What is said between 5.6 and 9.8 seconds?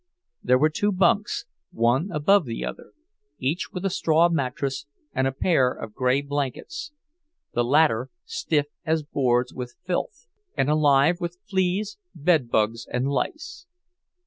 of gray blankets—the latter stiff as boards with